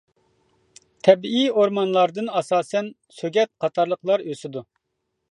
[1.07, 4.65] تەبىئىي ئورمانلاردىن ئاساسەن سۆگەت قاتارلىقلار ئۆسىدۇ.